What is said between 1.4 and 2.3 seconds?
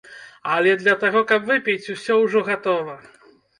выпіць, усё